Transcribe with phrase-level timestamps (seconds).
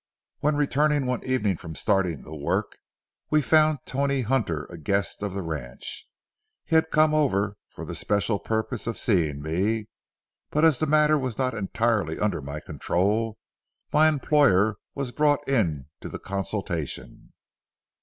[0.39, 2.79] When returning one evening from starting the work,
[3.29, 6.09] we found Tony Hunter a guest of the ranch.
[6.65, 9.89] He had come over for the special purpose of seeing me,
[10.49, 13.37] but as the matter was not entirely under my control,
[13.93, 17.33] my employer was brought into the consultation.